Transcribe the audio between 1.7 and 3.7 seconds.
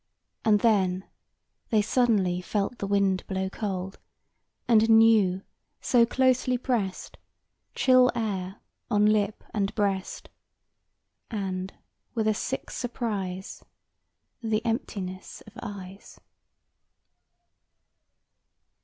suddenly felt the wind blow